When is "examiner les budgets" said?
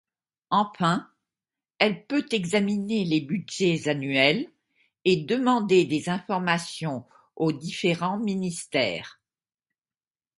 2.31-3.87